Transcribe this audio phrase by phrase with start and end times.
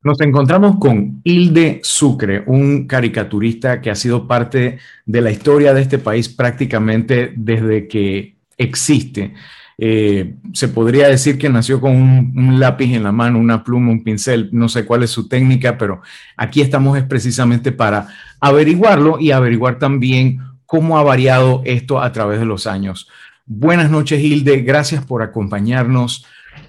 [0.00, 5.82] Nos encontramos con Hilde Sucre, un caricaturista que ha sido parte de la historia de
[5.82, 9.34] este país prácticamente desde que existe.
[9.76, 14.04] Eh, se podría decir que nació con un, lápiz en la mano, una pluma, un
[14.04, 16.00] pincel, no sé cuál es su técnica, pero
[16.36, 18.06] aquí estamos es precisamente para
[18.40, 23.08] averiguarlo y averiguar también cómo ha variado esto a través de los años.
[23.46, 26.24] Buenas noches, Hilde, gracias por acompañarnos.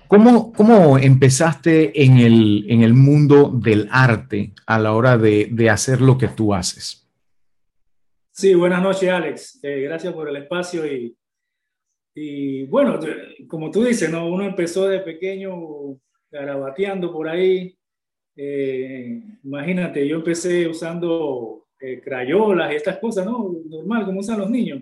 [0.09, 5.70] ¿Cómo, ¿Cómo, empezaste en el, en el, mundo del arte a la hora de, de,
[5.70, 7.08] hacer lo que tú haces?
[8.31, 9.59] Sí, buenas noches, Alex.
[9.62, 11.16] Eh, gracias por el espacio y,
[12.16, 13.00] y, bueno,
[13.48, 14.27] como tú dices, ¿no?
[14.27, 15.53] uno empezó de pequeño
[16.31, 17.78] garabateando por ahí.
[18.36, 23.58] Eh, imagínate, yo empecé usando eh, crayolas y estas cosas, ¿no?
[23.64, 24.81] Normal, como usan los niños.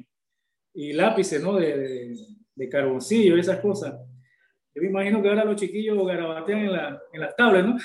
[0.74, 1.58] Y lápices, ¿no?
[1.58, 2.18] De, de,
[2.56, 3.94] de carboncillo, esas cosas.
[4.78, 7.78] Yo me imagino que ahora los chiquillos garabatean en, la, en las tablas, ¿no?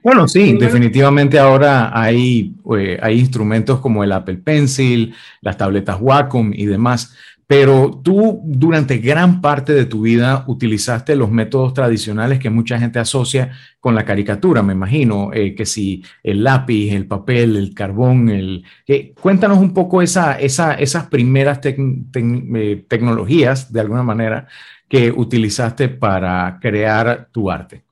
[0.00, 6.52] Bueno, sí, definitivamente ahora hay, eh, hay instrumentos como el Apple Pencil, las tabletas Wacom
[6.54, 7.16] y demás,
[7.46, 12.98] pero tú durante gran parte de tu vida utilizaste los métodos tradicionales que mucha gente
[12.98, 18.30] asocia con la caricatura, me imagino, eh, que si el lápiz, el papel, el carbón,
[18.30, 18.64] el...
[18.86, 24.46] Eh, cuéntanos un poco esa, esa, esas primeras eh, tecnologías, de alguna manera,
[24.88, 27.83] que utilizaste para crear tu arte.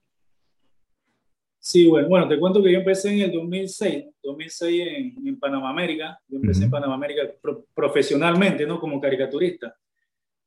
[1.64, 5.70] Sí, bueno, bueno, te cuento que yo empecé en el 2006, 2006 en, en Panamá
[5.70, 7.22] América, yo empecé en Panamá América
[7.72, 8.80] profesionalmente, ¿no?
[8.80, 9.72] Como caricaturista.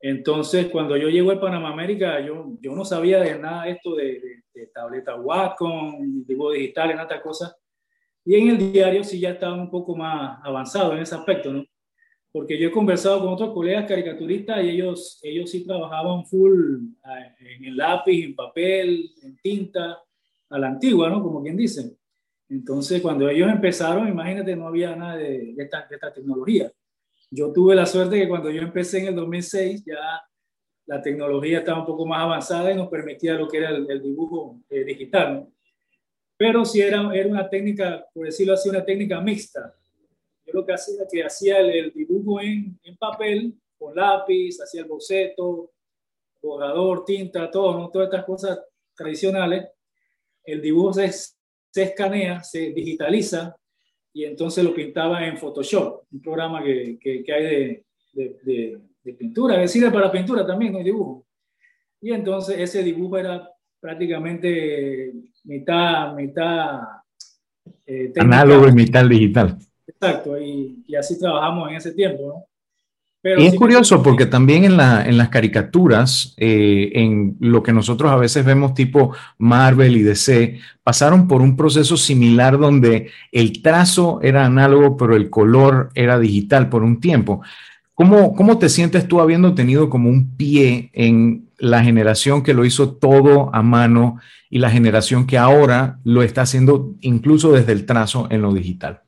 [0.01, 4.19] Entonces, cuando yo llego a Panamá América, yo, yo no sabía de nada esto de,
[4.19, 7.55] de, de tableta Wacom, dibujo digital, en otras cosas.
[8.25, 11.65] Y en el diario sí ya estaba un poco más avanzado en ese aspecto, ¿no?
[12.33, 17.55] porque yo he conversado con otros colegas caricaturistas y ellos, ellos sí trabajaban full eh,
[17.55, 19.97] en el lápiz, en papel, en tinta,
[20.49, 21.21] a la antigua, ¿no?
[21.21, 21.95] Como quien dice.
[22.49, 26.71] Entonces, cuando ellos empezaron, imagínate, no había nada de, esta, tecnología.
[27.31, 30.21] Yo tuve la suerte que cuando yo empecé en el 2006, ya
[30.85, 34.59] la tecnología estaba un poco más avanzada y nos permitía lo que era el, dibujo
[34.69, 35.51] eh, digital, ¿no?
[36.37, 39.73] Pero sí era, era una técnica, por decirlo así, una técnica mixta
[40.45, 44.81] yo lo que hacía que hacía el, el dibujo en, en, papel, con lápiz, hacía
[44.81, 45.71] el boceto,
[46.41, 47.89] borrador, tinta, todo, ¿no?
[47.89, 48.59] todas estas cosas
[48.95, 49.67] tradicionales.
[50.45, 53.55] El dibujo se, se escanea, se digitaliza
[54.13, 58.79] y entonces lo pintaba en Photoshop, un programa que, que, que hay de, de, de,
[59.03, 61.25] de, pintura, que sirve para pintura también, no hay dibujo.
[61.99, 65.13] Y entonces ese dibujo era prácticamente
[65.43, 66.79] mitad, mitad
[67.85, 69.57] eh, análogo y mitad digital.
[69.85, 72.54] Exacto, y, y, así trabajamos en ese tiempo, ¿no?
[73.25, 74.03] Pero y es sí curioso que...
[74.03, 78.75] porque también en, la, en las caricaturas, eh, en lo que nosotros a veces vemos
[78.75, 85.15] tipo Marvel y DC, pasaron por un proceso similar donde el trazo era análogo, pero
[85.15, 87.41] el color era digital por un tiempo.
[87.95, 92.63] ¿Cómo, ¿Cómo te sientes tú habiendo tenido como un pie en la generación que lo
[92.63, 94.19] hizo todo a mano
[94.51, 99.01] y la generación que ahora lo está haciendo incluso desde el trazo en lo digital?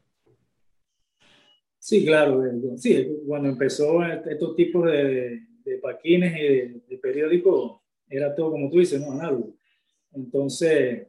[1.87, 2.43] Sí, claro.
[2.75, 8.69] Sí, cuando empezó estos tipos de, de paquines y de, de, periódicos, era todo como
[8.69, 9.13] tú dices, ¿no?
[9.13, 9.53] Análogo.
[10.11, 11.07] Entonces,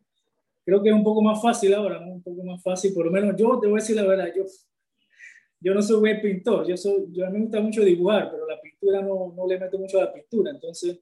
[0.65, 2.13] creo que es un poco más fácil ahora, ¿no?
[2.13, 2.95] Un poco más fácil.
[2.95, 4.45] Por lo menos yo te voy a decir la verdad, yo,
[5.59, 8.47] yo no soy buen pintor, yo, soy, yo a mí me gusta mucho dibujar, pero
[8.47, 10.53] la pintura no, no le meto mucho a la pintura.
[10.53, 11.01] Entonces,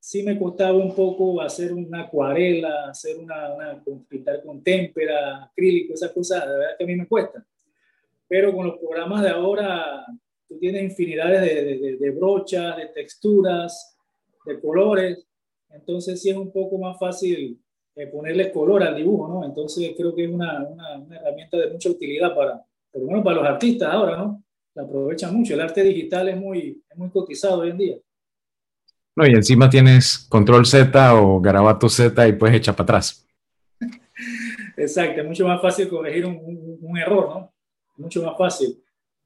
[0.00, 5.92] sí me costaba un poco hacer una acuarela, hacer una, una pintar con témpera, acrílico,
[5.92, 7.46] esas cosas, de verdad que a mí me cuesta
[8.28, 10.04] pero con los programas de ahora
[10.48, 13.96] tú tienes infinidades de, de, de, brochas, de texturas,
[14.44, 15.26] de colores,
[15.70, 17.60] entonces sí es un poco más fácil
[17.96, 19.44] eh, ponerle color al dibujo, ¿no?
[19.44, 23.24] Entonces creo que es una, una, una, herramienta de mucha utilidad para, por lo menos
[23.24, 24.42] para los artistas ahora, ¿no?
[24.74, 27.96] La aprovechan mucho, el arte digital es muy, es muy cotizado hoy en día.
[29.16, 33.24] No, y encima tienes control Z o garabato Z y puedes echar para atrás.
[34.76, 37.53] Exacto, es mucho más fácil corregir un, un, un error, ¿no?
[37.96, 38.76] Mucho más fácil.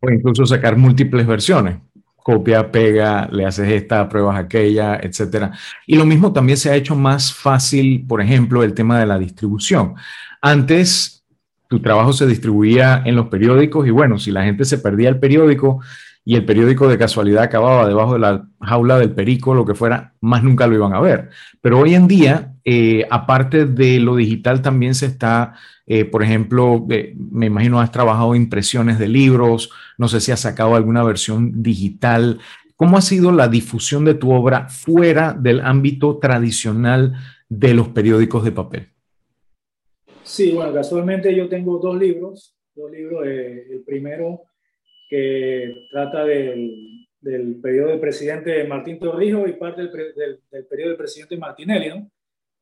[0.00, 1.79] O incluso sacar múltiples versiones.
[2.17, 5.53] Copia, pega, le haces esta, pruebas aquella, etcétera.
[5.87, 9.19] Y lo mismo también se ha hecho más fácil, por ejemplo, el tema de la
[9.19, 9.94] distribución.
[10.43, 11.25] Antes,
[11.69, 15.19] tu trabajo se distribuía en los periódicos y bueno, si la gente se perdía el
[15.19, 15.81] periódico
[16.25, 20.12] y el periódico de casualidad acababa debajo de la jaula del perico, lo que fuera,
[20.20, 21.31] más nunca lo iban a ver.
[21.62, 25.55] Pero hoy en día, eh, aparte de lo digital, también se está
[25.91, 30.41] eh, por ejemplo, eh, me imagino has trabajado impresiones de libros, no sé si has
[30.41, 32.41] sacado alguna versión digital.
[32.76, 37.15] ¿Cómo ha sido la difusión de tu obra fuera del ámbito tradicional
[37.49, 38.88] de los periódicos de papel?
[40.23, 44.43] Sí, bueno, casualmente yo tengo dos libros, dos libros, el primero
[45.09, 49.91] que trata del, del, periodo del presidente Martín Torrijos y parte del,
[50.50, 52.11] del, periodo del presidente Martinelli, ¿no?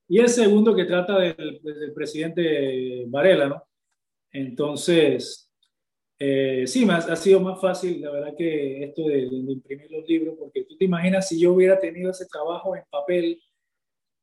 [0.08, 3.62] Y el segundo que trata del, del presidente Varela, ¿no?
[4.30, 5.50] Entonces,
[6.18, 10.36] eh, sí, más, ha sido más fácil, la verdad, que esto de, imprimir los libros,
[10.38, 13.40] porque tú te imaginas si yo hubiera tenido ese trabajo en papel,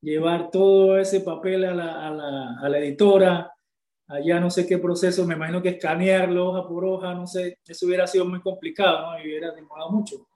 [0.00, 3.52] llevar todo ese papel a la, a la, a la editora,
[4.08, 7.86] allá no sé qué proceso, me imagino que escanearlo hoja por hoja, no sé, eso
[7.86, 9.18] hubiera sido muy complicado, ¿no?
[9.18, 10.26] Y hubiera demorado mucho.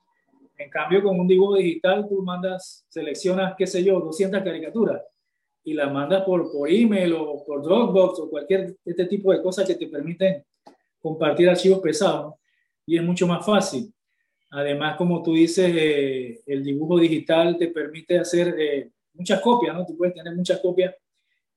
[0.57, 5.01] En cambio, con un dibujo digital, tú mandas, seleccionas, qué sé yo, 200 caricaturas
[5.63, 9.67] y las mandas por, por email o por Dropbox o cualquier este tipo de cosas
[9.67, 10.43] que te permiten
[10.99, 12.35] compartir archivos pesados
[12.85, 13.93] y es mucho más fácil.
[14.51, 19.85] Además, como tú dices, eh, el dibujo digital te permite hacer eh, muchas copias, ¿no?
[19.85, 20.95] Tú puedes tener muchas copias.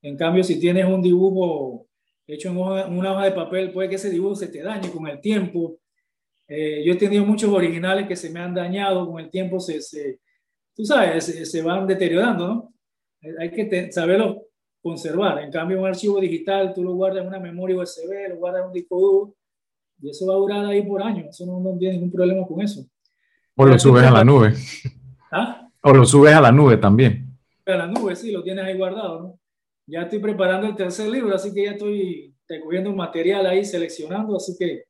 [0.02, 1.86] En cambio, si tienes un dibujo
[2.26, 5.20] hecho en una hoja de papel, puede que ese dibujo se te dañe con el
[5.20, 5.78] tiempo.
[6.46, 9.80] Eh, yo he tenido muchos originales que se me han dañado con el tiempo, se,
[9.80, 10.20] se
[10.74, 12.74] tú sabes, se, van deteriorando, ¿no?
[13.38, 14.46] Hay que saberlo
[14.82, 15.38] conservar.
[15.38, 18.66] En cambio, un archivo digital, tú lo guardas en una memoria USB, lo guardas en
[18.68, 19.34] un disco duro,
[20.00, 21.28] y eso va a durar ahí por años.
[21.30, 22.84] Eso no, no tiene ningún problema con eso.
[23.54, 24.54] O lo subes a la nube.
[25.30, 25.68] ¿Ah?
[25.82, 27.38] O lo subes a la nube también.
[27.66, 29.38] A la nube, sí, lo tienes ahí guardado, ¿no?
[29.86, 34.56] Ya estoy preparando el tercer libro, así que ya estoy recogiendo material ahí, seleccionando, así
[34.58, 34.84] que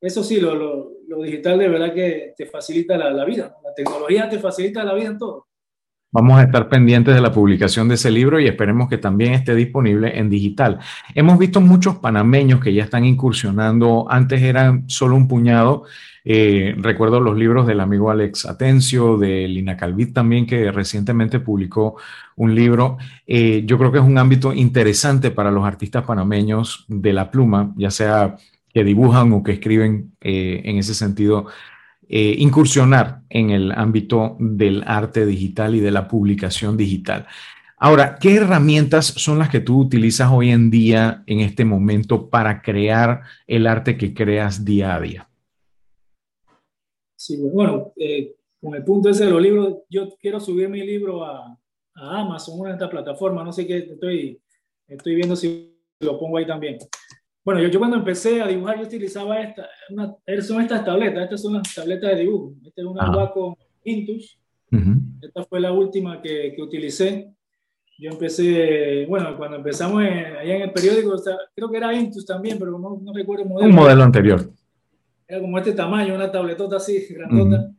[0.00, 3.56] eso sí, lo, lo, lo digital de verdad que te facilita la, la vida.
[3.62, 5.46] La tecnología te facilita la vida en todo.
[6.14, 9.52] Vamos a estar pendientes de la publicación de ese libro y esperemos que también esté
[9.52, 10.78] disponible en digital.
[11.12, 15.82] Hemos visto muchos panameños que ya están incursionando, antes eran solo un puñado.
[16.24, 21.96] Eh, recuerdo los libros del amigo Alex Atencio, de Lina Calvit también, que recientemente publicó
[22.36, 22.96] un libro.
[23.26, 27.72] Eh, yo creo que es un ámbito interesante para los artistas panameños de la pluma,
[27.76, 28.36] ya sea
[28.72, 31.46] que dibujan o que escriben eh, en ese sentido
[32.08, 37.26] eh, incursionar en el ámbito del arte digital y de la publicación digital.
[37.76, 42.62] Ahora, ¿qué herramientas son las que tú utilizas hoy en día, en este momento, para
[42.62, 45.28] crear el arte que creas día a día?
[47.16, 51.24] Sí, bueno, eh, con el punto ese de los libros, yo quiero subir mi libro
[51.24, 51.58] a,
[51.94, 54.40] a Amazon, una de estas plataformas, no sé qué, estoy,
[54.88, 56.78] estoy viendo si lo pongo ahí también.
[57.44, 61.42] Bueno, yo, yo, cuando empecé a dibujar, yo utilizaba esta, una, son estas tabletas, estas
[61.42, 62.54] son las tabletas de dibujo.
[62.64, 63.54] Esta es una Wacom
[63.84, 64.38] Intus.
[65.20, 67.32] Esta fue la última que, que, utilicé.
[67.98, 71.14] Yo empecé, bueno, cuando empezamos allá en el periódico,
[71.54, 73.68] creo que era Intus también, pero no, no recuerdo el modelo.
[73.68, 74.50] Un modelo anterior.
[75.28, 77.70] Era como este tamaño, una tabletota así, grandota.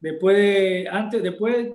[0.00, 1.72] Después, antes, después,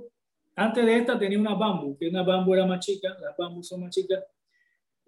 [0.55, 3.81] antes de esta tenía una Bamboo, que una Bamboo era más chica, las Bamboo son
[3.81, 4.19] más chicas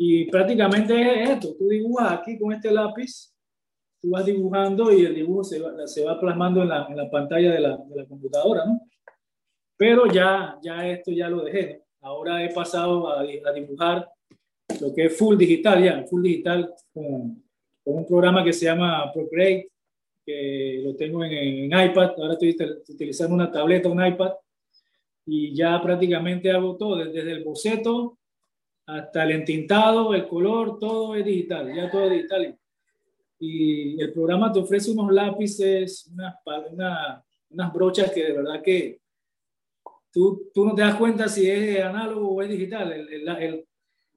[0.04, 3.32] y prácticamente es esto, tú dibujas aquí con este lápiz,
[4.02, 7.08] tú vas dibujando y el dibujo se va, se va plasmando en la, en la
[7.08, 8.82] pantalla de la, de la, computadora, ¿no?
[9.78, 14.10] Pero ya, ya esto ya lo dejé, ahora he pasado a, a, dibujar
[14.80, 17.44] lo que es full digital, ya, full digital con,
[17.84, 19.70] con un programa que se llama Procreate,
[20.26, 22.58] que lo tengo en, en iPad, ahora estoy
[22.90, 24.32] utilizando una tableta, un iPad,
[25.28, 28.18] y ya prácticamente hago todo, desde el boceto
[28.92, 32.58] hasta el entintado, el color, todo es digital, ya todo es digital.
[33.40, 36.36] Y el programa te ofrece unos lápices, unas,
[37.50, 39.00] unas brochas que de verdad que
[40.12, 42.92] tú, tú no te das cuenta si es análogo o es digital.
[42.92, 43.66] El, el,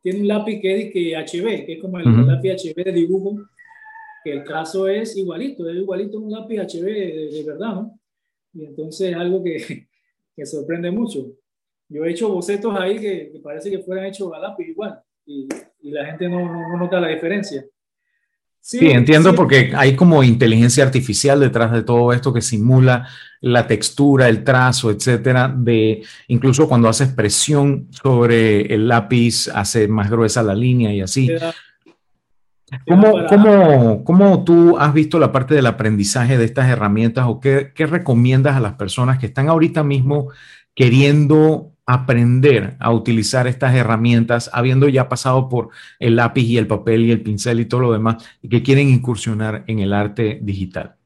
[0.02, 3.38] tiene un lápiz que es que HB, que es como el lápiz HB de dibujo,
[4.24, 8.00] que el trazo es igualito, es igualito un lápiz HB de, verdad, ¿no?
[8.52, 9.86] Y entonces es algo que,
[10.36, 11.32] que sorprende mucho.
[11.88, 15.46] Yo he hecho bocetos ahí que, parece que fueran hechos a lápiz igual y,
[15.82, 17.64] la gente no, no, nota la diferencia.
[18.58, 23.06] Sí, entiendo porque hay como inteligencia artificial detrás de todo esto que simula
[23.42, 30.10] la textura, el trazo, etcétera, de incluso cuando haces presión sobre el lápiz hace más
[30.10, 31.28] gruesa la línea y así.
[32.88, 37.72] ¿Cómo, cómo, ¿Cómo, tú has visto la parte del aprendizaje de estas herramientas o qué,
[37.74, 40.30] qué recomiendas a las personas que están ahorita mismo
[40.74, 47.04] queriendo aprender a utilizar estas herramientas, habiendo ya pasado por el lápiz y el papel
[47.04, 50.96] y el pincel y todo lo demás, y que quieren incursionar en el arte digital?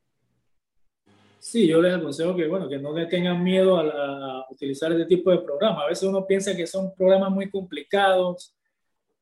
[1.40, 5.30] Sí, yo les aconsejo que, bueno, que no le tengan miedo a, utilizar este tipo
[5.30, 5.85] de programas.
[5.85, 8.54] A veces uno piensa que son programas muy complicados,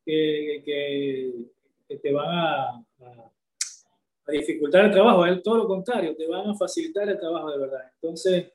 [0.05, 5.25] que, que, te van a, a, dificultar el trabajo.
[5.25, 7.91] Es todo lo contrario, te van a facilitar el trabajo de verdad.
[8.01, 8.51] Entonces,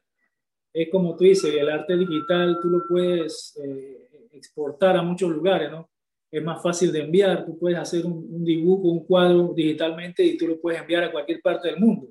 [0.73, 5.71] es como tú dices, el arte digital tú lo puedes eh, exportar a muchos lugares,
[5.71, 5.89] ¿no?
[6.33, 7.45] es más fácil de enviar.
[7.45, 11.43] Tú puedes hacer un, dibujo, un cuadro digitalmente y tú lo puedes enviar a cualquier
[11.43, 12.09] parte del mundo.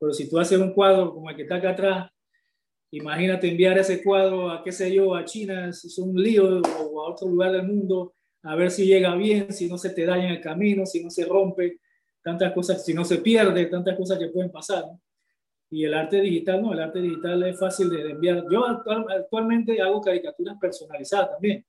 [0.00, 2.10] Pero si tú haces un cuadro como el que está acá atrás,
[2.90, 7.10] imagínate enviar ese cuadro a, qué sé yo, a China, es un lío, o a
[7.10, 10.36] otro lugar del mundo, a ver si llega bien, si no se te daña en
[10.36, 11.80] el camino, si no se rompe,
[12.22, 14.84] tantas cosas, si no se pierde, tantas cosas que pueden pasar.
[15.70, 18.44] Y el arte digital, no, el arte digital es fácil de enviar.
[18.50, 21.64] Yo actualmente hago caricaturas personalizadas también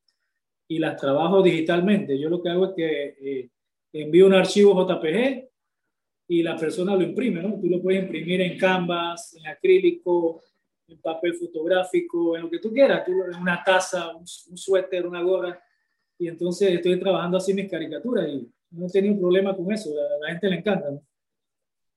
[0.67, 2.17] y las trabajo digitalmente.
[2.17, 3.49] Yo lo que hago es que eh,
[3.91, 5.49] envío un archivo JPG
[6.27, 7.59] y la persona lo imprime, ¿no?
[7.59, 10.41] Tú lo puedes imprimir en Canvas, en acrílico,
[10.87, 15.21] en papel fotográfico, en lo que tú quieras, tú, en una taza, un, suéter, una
[15.21, 15.59] gorra.
[16.17, 20.23] Y entonces estoy trabajando así mis caricaturas y no he tenido problema con eso, a
[20.23, 20.91] la gente le encanta.
[20.91, 21.01] ¿no?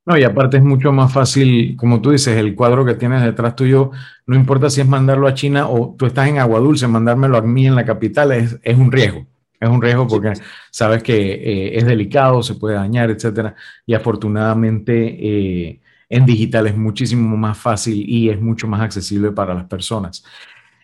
[0.04, 3.54] No, y aparte es mucho más fácil, como tú dices, el cuadro que tienes detrás
[3.54, 3.92] tuyo,
[4.26, 7.42] no importa si es mandarlo a China o tú estás en Agua Dulce, mandármelo a
[7.42, 9.26] mí en la capital es, es un riesgo.
[9.60, 10.32] Es un riesgo porque
[10.72, 13.54] sabes que eh, es delicado, se puede dañar, etcétera.
[13.86, 19.54] Y afortunadamente eh, en digital es muchísimo más fácil y es mucho más accesible para
[19.54, 20.24] las personas.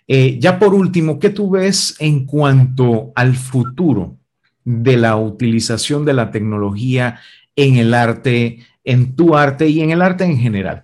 [0.07, 4.17] Eh, ya por último, ¿qué tú ves en cuanto al futuro
[4.65, 7.19] de la utilización de la tecnología
[7.59, 8.59] en el arte?
[8.89, 10.83] en tu arte y en el arte en general.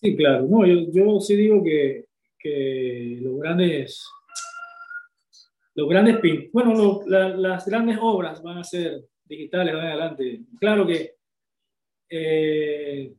[0.00, 0.46] Sí, claro.
[0.48, 2.06] No, yo, sí digo que,
[2.38, 4.02] que, los grandes,
[5.74, 6.20] los grandes,
[6.54, 10.40] bueno, las grandes obras van a ser digitales van adelante.
[10.58, 11.16] Claro que
[12.08, 13.12] eh,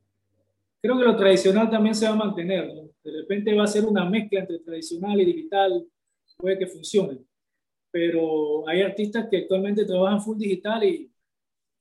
[0.82, 2.68] creo que lo tradicional también se va a mantener.
[3.04, 5.86] De repente va a ser una mezcla entre tradicional y digital,
[6.36, 7.18] puede que funcione.
[7.94, 11.08] Pero hay artistas que actualmente trabajan full digital y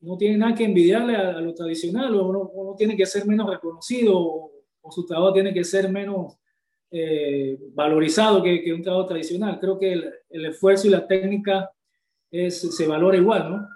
[0.02, 4.16] no tiene nada que envidiarle a, lo tradicional, o no, tiene que ser menos reconocido,
[4.16, 6.38] o, su trabajo tiene que ser menos
[6.92, 9.60] eh, valorizado que, que, un trabajo tradicional.
[9.60, 9.94] Creo que
[10.30, 11.72] el, esfuerzo y la técnica
[12.30, 13.68] es, se valora igual, ¿no?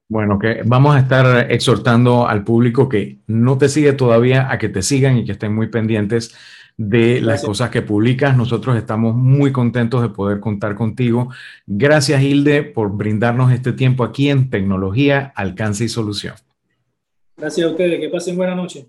[0.09, 4.69] Bueno, que vamos a estar exhortando al público que no te sigue todavía a que
[4.69, 6.35] te sigan y que estén muy pendientes
[6.77, 8.35] de las cosas que publicas.
[8.35, 11.29] Nosotros estamos muy contentos de poder contar contigo.
[11.65, 16.35] Gracias, Hilde, por brindarnos este tiempo aquí en Tecnología, Alcance y Solución.
[17.37, 17.99] Gracias a ustedes.
[17.99, 18.87] Que pasen buena noche.